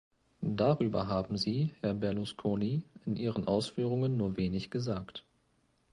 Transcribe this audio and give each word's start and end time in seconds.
Darüber 0.41 1.05
haben 1.05 1.37
Sie, 1.37 1.75
Herr 1.81 1.93
Berlusconi, 1.93 2.81
in 3.05 3.17
Ihren 3.17 3.45
Ausführungen 3.45 4.17
nur 4.17 4.35
wenig 4.35 4.71
gesagt. 4.71 5.23